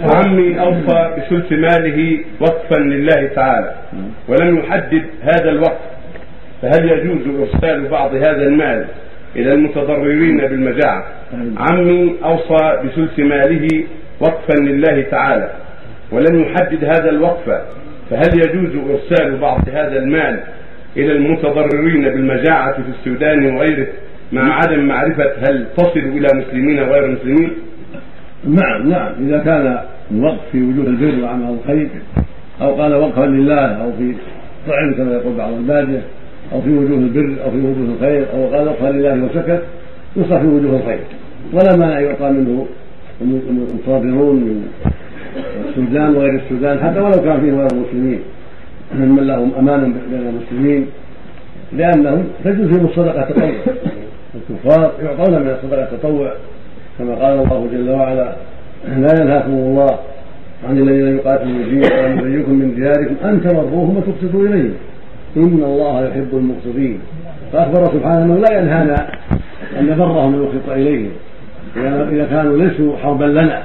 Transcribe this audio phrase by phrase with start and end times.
[0.00, 3.74] عمي أوصى بثلث ماله وقفا لله تعالى
[4.28, 5.98] ولم يحدد هذا الوقف
[6.62, 8.84] فهل يجوز إرسال بعض هذا المال
[9.36, 11.04] إلى المتضررين بالمجاعة
[11.56, 13.84] عمي أوصى بثلث ماله
[14.20, 15.50] وقفا لله تعالى
[16.12, 17.62] ولم يحدد هذا الوقف
[18.10, 20.40] فهل يجوز إرسال بعض هذا المال
[20.96, 23.86] إلى المتضررين بالمجاعة في السودان وغيره
[24.32, 27.52] مع عدم معرفة هل تصل إلى مسلمين وغير مسلمين؟
[28.44, 29.12] نعم نعم.
[29.20, 29.78] إذا كان
[30.10, 31.88] الوقف في وجوه البر وأعمال الخير
[32.60, 34.14] أو قال وقفا لله أو في
[34.68, 36.02] طعم كما يقول بعض البادية
[36.52, 39.62] أو في وجوه البر أو في وجوه الخير أو قال وقفا لله وسكت
[40.16, 41.00] يصح في وجوه الخير.
[41.52, 42.66] ولا مانع يعطى منه
[43.20, 44.68] المتضررون من
[45.68, 48.20] السودان وغير السودان حتى ولو كان فيه غير المسلمين
[48.94, 50.86] ممن لهم امانا بين المسلمين
[51.72, 53.50] لأنهم تجوز فيهم الصدقة تطوع
[54.34, 56.32] الكفار يعطون من الصدقة التطوع.
[56.98, 58.32] كما قال الله جل وعلا
[58.88, 59.98] لا ينهاكم الله
[60.68, 64.74] عن الذين يقاتلون الدين ولم يخرجوكم من دياركم ان تبروهم وتقسطوا إليهم.
[65.36, 67.00] إن الله يحب المقسطين.
[67.52, 69.10] فأخبر سبحانه أنه لا ينهانا
[69.80, 71.10] أن نبرهم ونقسط إليهم
[72.12, 73.62] إذا كانوا ليسوا حربا لنا.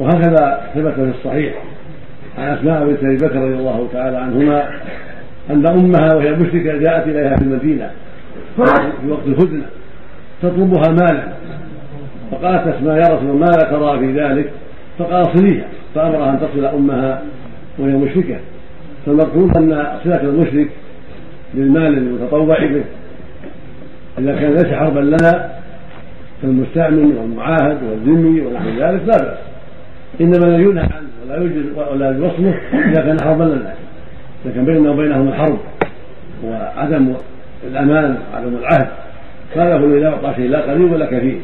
[0.00, 1.54] وهكذا ثبت في الصحيح
[2.38, 4.68] عن أسماء بنت أبي بكر رضي الله تعالى عنهما
[5.50, 7.90] أن أمها وهي مشركة جاءت إليها في المدينة
[8.56, 8.62] في
[9.08, 9.64] وقت الهدنة
[10.42, 11.37] تطلبها مالا.
[12.30, 14.50] فقالت اسماء يا رسول الله ترى في ذلك؟
[14.98, 17.22] فقال صليها فأمرها أن تصل أمها
[17.78, 18.36] وهي مشركة.
[19.06, 20.68] فالمقصود أن صلة المشرك
[21.54, 22.84] للمال المتطوع به.
[24.18, 25.50] إذا كان ليس حربا لنا
[26.42, 29.38] كالمستأمن والمعاهد والذمي ونحو ذلك لا بأس.
[30.20, 33.74] إنما لا ينهى عنه ولا يوجد ولا يوصله إذا كان حربا لنا.
[34.44, 35.58] إذا كان بيننا وبينهم الحرب
[36.44, 37.14] وعدم
[37.70, 38.88] الأمان وعدم العهد
[39.54, 41.40] فله إذا أعطى شيء لا قليل ولا كثير.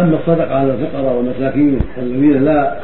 [0.00, 2.76] أما الصدقة على الفقراء والمساكين الذين لا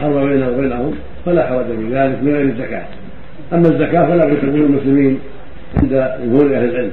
[0.00, 0.94] حرب بيننا وبينهم
[1.26, 2.84] فلا حرج في ذلك من غير الزكاة.
[3.52, 5.18] أما الزكاة فلا بد تكون المسلمين
[5.76, 6.90] عند جمهور أهل العلم.